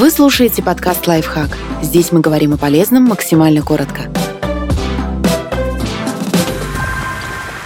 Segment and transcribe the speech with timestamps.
[0.00, 1.50] Вы слушаете подкаст «Лайфхак».
[1.82, 4.10] Здесь мы говорим о полезном максимально коротко.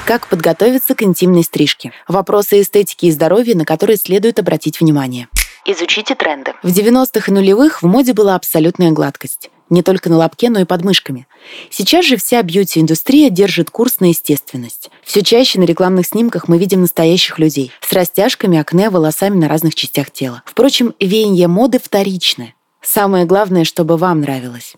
[0.04, 1.92] Как подготовиться к интимной стрижке?
[2.08, 5.28] Вопросы эстетики и здоровья, на которые следует обратить внимание.
[5.64, 6.54] Изучите тренды.
[6.64, 9.48] В 90-х и нулевых в моде была абсолютная гладкость.
[9.70, 11.26] Не только на лобке, но и под мышками.
[11.70, 14.90] Сейчас же вся бьюти-индустрия держит курс на естественность.
[15.02, 19.74] Все чаще на рекламных снимках мы видим настоящих людей с растяжками, акне, волосами на разных
[19.74, 20.42] частях тела.
[20.44, 22.54] Впрочем, веяние моды вторичное.
[22.82, 24.74] Самое главное, чтобы вам нравилось.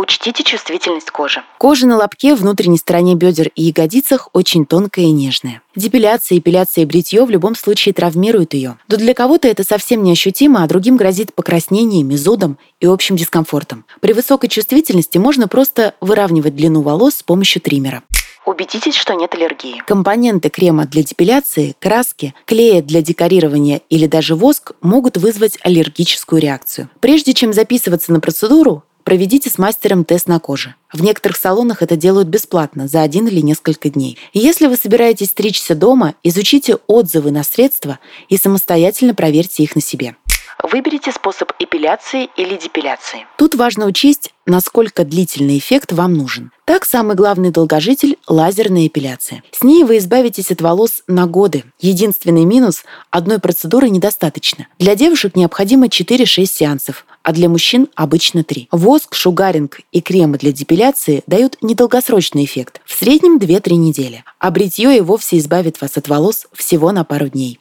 [0.00, 1.42] Учтите чувствительность кожи.
[1.58, 5.60] Кожа на лобке, внутренней стороне бедер и ягодицах очень тонкая и нежная.
[5.76, 8.78] Депиляция, эпиляция и бритье в любом случае травмируют ее.
[8.88, 13.84] Но для кого-то это совсем неощутимо, а другим грозит покраснениями, зудом и общим дискомфортом.
[14.00, 18.02] При высокой чувствительности можно просто выравнивать длину волос с помощью триммера.
[18.46, 19.82] Убедитесь, что нет аллергии.
[19.86, 26.88] Компоненты крема для депиляции, краски, клея для декорирования или даже воск могут вызвать аллергическую реакцию.
[27.00, 30.74] Прежде чем записываться на процедуру, Проведите с мастером тест на коже.
[30.92, 34.18] В некоторых салонах это делают бесплатно, за один или несколько дней.
[34.32, 39.80] И если вы собираетесь стричься дома, изучите отзывы на средства и самостоятельно проверьте их на
[39.80, 40.16] себе.
[40.62, 43.26] Выберите способ эпиляции или депиляции.
[43.38, 46.52] Тут важно учесть, насколько длительный эффект вам нужен.
[46.66, 49.42] Так, самый главный долгожитель– лазерная эпиляция.
[49.52, 51.64] С ней вы избавитесь от волос на годы.
[51.80, 54.66] Единственный минус– одной процедуры недостаточно.
[54.78, 58.68] Для девушек необходимо 4-6 сеансов, а для мужчин обычно 3.
[58.70, 64.24] Воск, шугаринг и кремы для депиляции дают недолгосрочный эффект, в среднем 2-3 недели.
[64.38, 67.60] А бритье и вовсе избавит вас от волос всего на пару дней.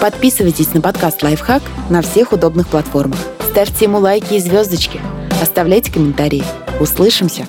[0.00, 3.18] Подписывайтесь на подкаст «Лайфхак» на всех удобных платформах.
[3.50, 5.00] Ставьте ему лайки и звездочки.
[5.40, 6.44] Оставляйте комментарии.
[6.80, 7.46] Услышимся!